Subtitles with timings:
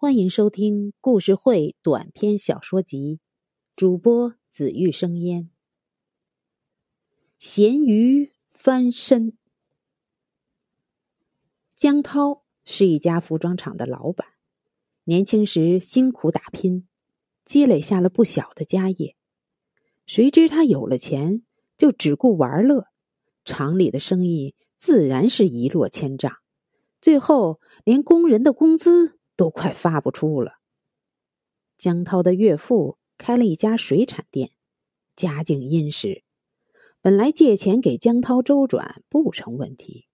[0.00, 3.18] 欢迎收听故事会短篇小说集，
[3.74, 5.50] 主播紫玉生烟。
[7.40, 9.36] 咸鱼翻身。
[11.74, 14.28] 江涛是一家服装厂的老板，
[15.02, 16.86] 年轻时辛苦打拼，
[17.44, 19.16] 积累下了不小的家业。
[20.06, 21.42] 谁知他有了钱，
[21.76, 22.86] 就只顾玩乐，
[23.44, 26.36] 厂里的生意自然是一落千丈，
[27.00, 29.17] 最后连工人的工资。
[29.38, 30.54] 都快发不出了。
[31.78, 34.50] 江涛的岳父开了一家水产店，
[35.14, 36.24] 家境殷实，
[37.00, 40.08] 本来借钱给江涛周转不成问题，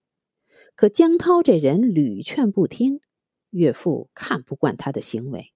[0.77, 3.01] 可江涛这人屡劝不听，
[3.49, 5.55] 岳父看不惯他的行为，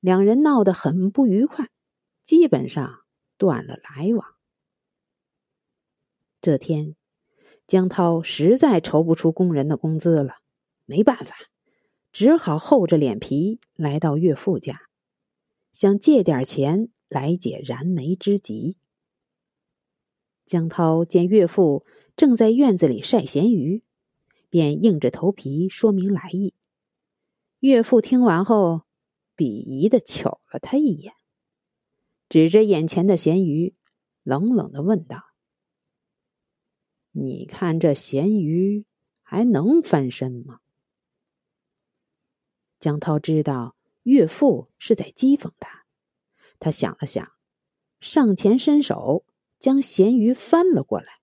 [0.00, 1.68] 两人闹得很不愉快，
[2.24, 3.04] 基本上
[3.36, 4.26] 断了来往。
[6.40, 6.96] 这天，
[7.66, 10.36] 江涛实在筹不出工人的工资了，
[10.86, 11.34] 没办法。
[12.14, 14.82] 只好厚着脸皮来到岳父家，
[15.72, 18.76] 想借点钱来解燃眉之急。
[20.46, 23.82] 江涛见岳父正在院子里晒咸鱼，
[24.48, 26.54] 便硬着头皮说明来意。
[27.58, 28.82] 岳父听完后，
[29.36, 31.14] 鄙夷的瞅了他一眼，
[32.28, 33.74] 指着眼前的咸鱼，
[34.22, 35.24] 冷冷的问道
[37.10, 38.84] ：“你看这咸鱼
[39.20, 40.60] 还能翻身吗？”
[42.84, 45.86] 江涛知道岳父是在讥讽他，
[46.58, 47.32] 他想了想，
[47.98, 49.24] 上前伸手
[49.58, 51.22] 将咸鱼翻了过来，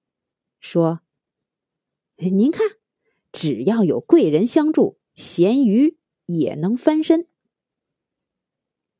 [0.59, 1.01] 说
[2.17, 2.65] ：“您看，
[3.31, 7.27] 只要有贵人相助，咸鱼也能翻身。”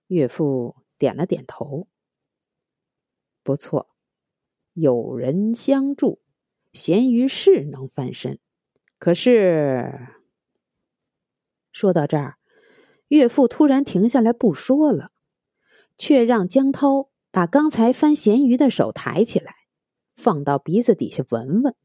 [0.06, 1.88] 岳父点了点头
[3.42, 3.90] ：“不错，
[4.74, 6.22] 有人相助，
[6.74, 8.38] 咸鱼是能翻身。
[9.00, 10.10] 可是，
[11.72, 12.38] 说到这儿。”
[13.12, 15.12] 岳父突然停下来不说了，
[15.98, 19.54] 却让江涛把刚才翻咸鱼的手抬起来，
[20.16, 21.76] 放到鼻子底下闻闻。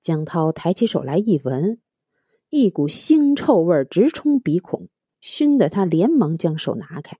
[0.00, 1.80] 江涛抬起手来一闻，
[2.48, 4.88] 一股腥臭味直冲鼻孔，
[5.20, 7.18] 熏得他连忙将手拿开。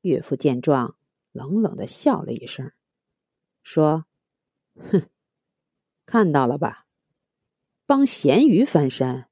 [0.00, 0.96] 岳父见状，
[1.30, 2.72] 冷冷的笑了一声，
[3.62, 4.06] 说
[4.90, 5.08] ：“哼，
[6.04, 6.86] 看到了吧，
[7.86, 9.26] 帮咸鱼翻身。”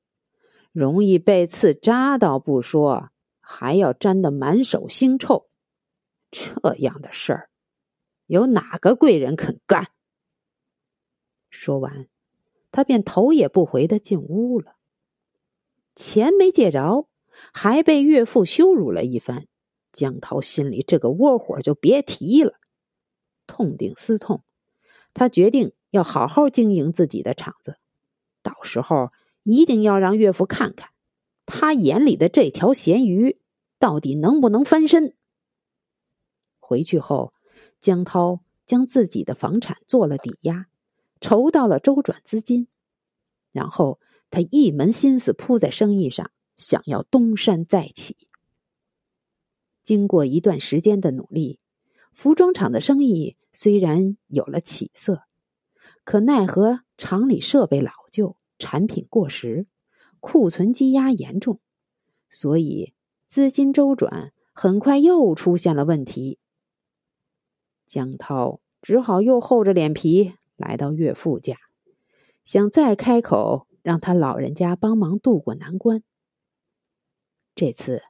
[0.73, 3.11] 容易被刺扎到不说，
[3.41, 5.49] 还要沾得满手腥臭，
[6.31, 7.51] 这样的事儿，
[8.27, 9.89] 有哪个贵人肯干？
[11.51, 12.09] 说完，
[12.71, 14.77] 他便头也不回的进屋了。
[15.95, 17.07] 钱没借着，
[17.53, 19.47] 还被岳父羞辱了一番，
[19.93, 22.55] 江涛心里这个窝火就别提了。
[23.47, 24.43] 痛定思痛，
[25.13, 27.77] 他决定要好好经营自己的厂子，
[28.43, 29.11] 到时候。
[29.43, 30.91] 一定要让岳父看看，
[31.47, 33.41] 他眼里的这条咸鱼
[33.79, 35.17] 到底能不能翻身。
[36.61, 37.35] 回去后，
[37.81, 40.67] 江涛将自己的房产做了抵押，
[41.21, 42.69] 筹到了周转资金，
[43.51, 43.99] 然后
[44.31, 48.17] 他一门心思扑在生意上，想要东山再起。
[49.83, 51.59] 经过一段时间的努力，
[52.13, 55.25] 服装厂的生意虽然有了起色，
[56.05, 58.37] 可奈何厂里设备老旧。
[58.63, 59.67] 产品过时，
[60.21, 61.61] 库存积压严重，
[62.31, 62.95] 所以
[63.27, 66.39] 资金周转很快又出现了问题。
[67.87, 71.57] 江涛只好又厚着脸皮来到岳父家，
[72.45, 76.05] 想再开口让他老人家帮忙渡过难关。
[77.55, 78.03] 这次，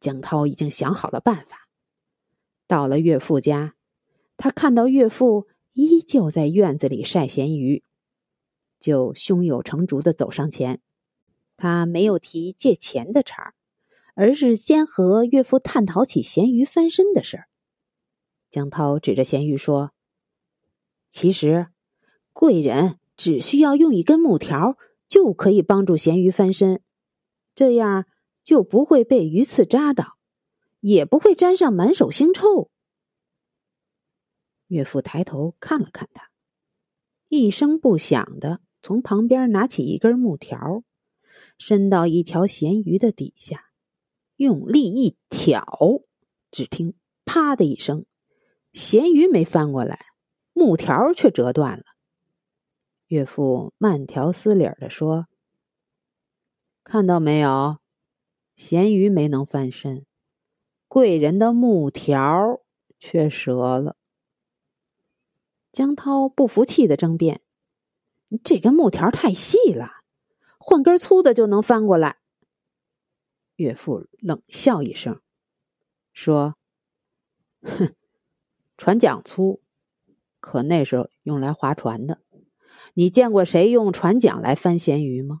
[0.00, 1.68] 江涛已经想好了办法。
[2.66, 3.74] 到了岳父家，
[4.36, 7.82] 他看到岳父依旧在院子里晒咸鱼。
[8.80, 10.80] 就胸有成竹的走上前，
[11.56, 13.54] 他没有提借钱的茬儿
[14.14, 17.48] 而是先和岳父探讨起咸鱼翻身的事儿。
[18.50, 19.92] 江涛指着咸鱼说
[21.10, 21.68] ：“其实，
[22.32, 26.82] 贵人只需要用一根木条就可以帮助咸鱼翻身，
[27.54, 28.06] 这样
[28.42, 30.16] 就不会被鱼刺扎到，
[30.80, 32.70] 也不会沾上满手腥臭。”
[34.68, 36.30] 岳父抬头看了看他，
[37.28, 38.60] 一声不响的。
[38.80, 40.82] 从旁边拿起一根木条，
[41.58, 43.70] 伸到一条咸鱼的底下，
[44.36, 45.64] 用力一挑，
[46.50, 46.94] 只听
[47.26, 48.06] “啪”的一声，
[48.72, 50.06] 咸鱼没翻过来，
[50.52, 51.84] 木条却折断了。
[53.08, 55.26] 岳父慢条斯理的说
[56.84, 57.78] ：“看到没有，
[58.54, 60.06] 咸鱼没能翻身，
[60.86, 62.60] 贵人的木条
[63.00, 63.96] 却折了。”
[65.72, 67.40] 江涛不服气的争辩。
[68.44, 69.90] 这根木条太细了，
[70.58, 72.18] 换根粗的就能翻过来。
[73.56, 75.20] 岳父冷笑一声，
[76.12, 76.56] 说
[77.62, 77.94] ：“哼，
[78.76, 79.62] 船桨粗，
[80.40, 82.20] 可那时候用来划船的。
[82.94, 85.40] 你见过谁用船桨来翻咸鱼吗？”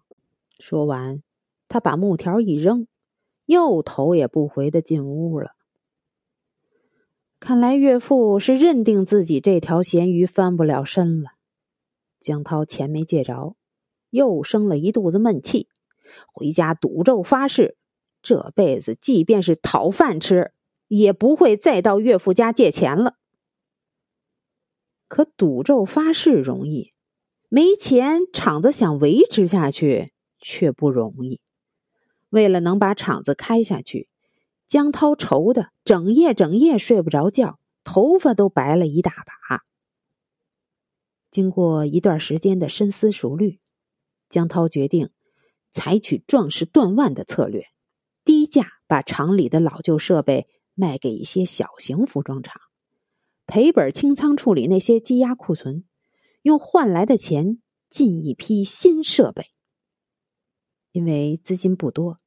[0.58, 1.22] 说完，
[1.68, 2.88] 他把木条一扔，
[3.44, 5.52] 又头也不回的进屋了。
[7.38, 11.37] 看来岳父是认定自己这条咸鱼翻不了身了。
[12.20, 13.56] 江涛钱没借着，
[14.10, 15.68] 又生了一肚子闷气，
[16.32, 17.76] 回家赌咒发誓，
[18.22, 20.52] 这辈子即便是讨饭吃，
[20.88, 23.14] 也不会再到岳父家借钱了。
[25.06, 26.92] 可赌咒发誓容易，
[27.48, 31.40] 没钱，厂子想维持下去却不容易。
[32.28, 34.08] 为了能把厂子开下去。
[34.68, 39.62] 江涛愁的整夜整夜睡不着觉，头发都白了一大把。
[41.30, 43.60] 经过一段时间的深思熟虑，
[44.28, 45.10] 江涛决定
[45.72, 47.66] 采取壮士断腕的策略，
[48.24, 52.60] 低价把厂里的老旧设备卖给一些小型服装厂，
[53.46, 55.84] 赔本清仓处理那些积压库存，
[56.42, 57.60] 用换来的钱
[57.90, 59.46] 进一批新设备。
[60.92, 62.20] 因为资金不多。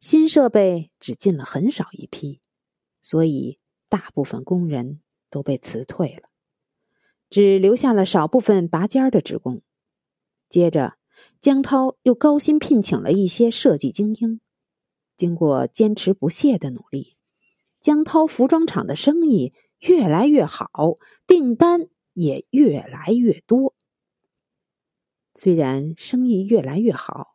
[0.00, 2.40] 新设备只进了很少一批，
[3.02, 3.58] 所以
[3.88, 6.27] 大部分工人都被辞退了，
[7.30, 9.62] 只留下了少部分拔尖的职工。
[10.48, 10.94] 接着，
[11.40, 14.40] 江涛又高薪聘请了一些设计精英。
[15.16, 17.16] 经过坚持不懈的努力，
[17.80, 23.74] 江涛服装厂的生意越来越好，订单也越来越多。
[25.34, 27.34] 虽然生意越来越好，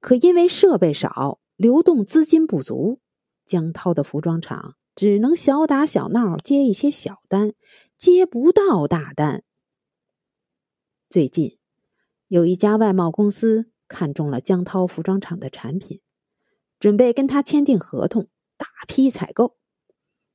[0.00, 1.40] 可因为设备少。
[1.56, 3.00] 流动资金不足，
[3.46, 7.54] 江涛的服装厂只能小打小闹接一些小单，
[7.98, 9.42] 接不到大单。
[11.08, 11.58] 最近，
[12.28, 16.00] 有一家外贸公司看中了江涛服装厂的产品，
[16.78, 18.28] 准备跟他签订合同，
[18.58, 19.56] 大批采购。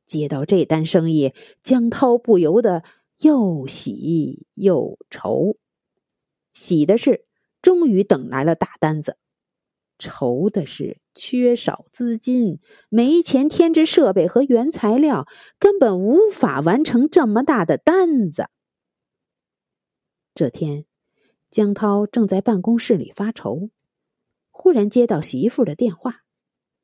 [0.07, 2.83] 接到这单生意，江涛不由得
[3.19, 5.57] 又喜又愁。
[6.53, 7.25] 喜的是，
[7.61, 9.17] 终于等来了大单子。
[10.01, 12.59] 愁的是缺少资金，
[12.89, 15.27] 没钱添置设备和原材料，
[15.59, 18.47] 根本无法完成这么大的单子。
[20.33, 20.85] 这天，
[21.51, 23.69] 江涛正在办公室里发愁，
[24.49, 26.23] 忽然接到媳妇的电话，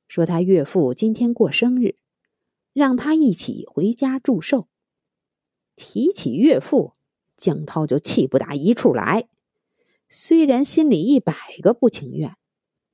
[0.08, 1.96] 说他岳父今天过生日，
[2.74, 4.68] 让他一起回家祝寿。
[5.76, 6.94] 提起岳父，
[7.38, 9.28] 江涛就气不打一处来，
[10.10, 12.36] 虽然心里一百个不情愿。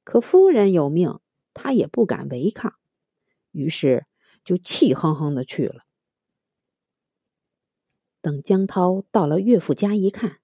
[0.03, 1.19] 可夫人有命，
[1.53, 2.75] 他也不敢违抗，
[3.51, 4.05] 于是
[4.43, 5.83] 就气哼哼的去了。
[8.21, 10.39] 等江涛到了岳父家一看，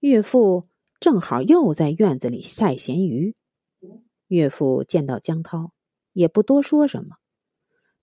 [0.00, 0.68] 岳父
[1.00, 3.36] 正好又在院子里晒咸鱼。
[4.28, 5.72] 岳父见到江涛，
[6.12, 7.16] 也不多说什么，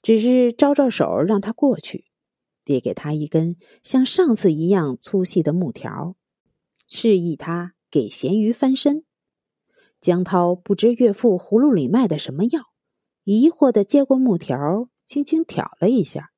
[0.01, 2.05] 只是招招手让他过去，
[2.63, 6.15] 递给他一根像上次一样粗细的木条，
[6.87, 9.03] 示意他给咸鱼翻身。
[10.01, 12.71] 江涛不知岳父葫芦里卖的什么药，
[13.23, 16.31] 疑惑的接过木条，轻轻挑了一下，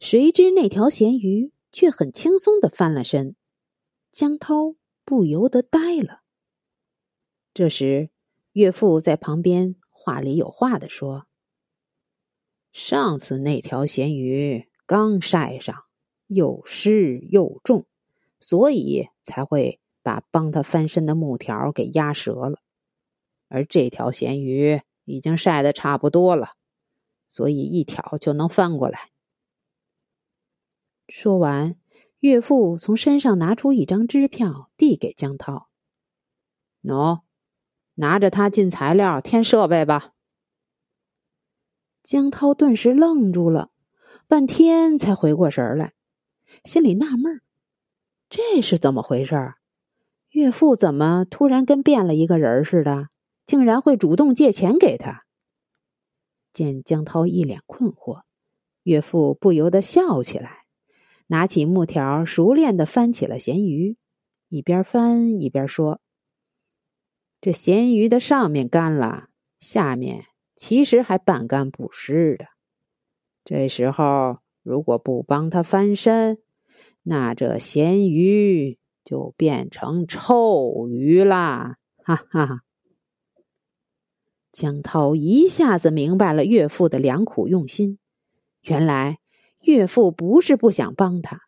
[0.00, 3.36] 谁知那条咸鱼却很轻松的翻了身。
[4.10, 6.22] 江涛不由得呆了。
[7.54, 8.10] 这时，
[8.54, 11.28] 岳父在旁边话里有话的说
[12.72, 15.76] ：“上次那条咸鱼刚晒上，
[16.26, 17.86] 又湿又重，
[18.40, 22.58] 所以才会把帮他翻身的木条给压折了。”
[23.50, 26.52] 而这条咸鱼已经晒得差不多了，
[27.28, 29.10] 所以一挑就能翻过来。
[31.08, 31.74] 说完，
[32.20, 35.68] 岳父从身上拿出一张支票，递给江涛
[36.82, 37.22] ：“喏，
[37.94, 40.12] 拿着它进材料添设备吧。”
[42.04, 43.70] 江涛顿时愣住了，
[44.28, 45.92] 半天才回过神来，
[46.64, 47.42] 心里纳闷
[48.28, 49.54] 这是怎么回事？
[50.28, 53.08] 岳父怎么突然跟变了一个人似的？
[53.50, 55.24] 竟然会主动借钱给他。
[56.52, 58.22] 见江涛一脸困惑，
[58.84, 60.66] 岳父不由得笑起来，
[61.26, 63.96] 拿起木条，熟练的翻起了咸鱼，
[64.50, 66.00] 一边翻一边说
[67.42, 72.46] ：“这咸鱼的上面干了，下面其实还半干不湿的。
[73.44, 76.38] 这时候如果不帮他翻身，
[77.02, 82.62] 那这咸鱼就变成臭鱼啦！”哈哈。
[84.52, 87.98] 江涛一下子明白了岳父的良苦用心，
[88.62, 89.18] 原来
[89.62, 91.40] 岳父不是不想帮他，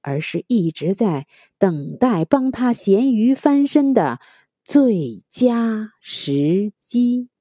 [0.00, 1.26] 而是一直在
[1.58, 4.20] 等待帮他咸鱼翻身的
[4.64, 7.31] 最佳时机。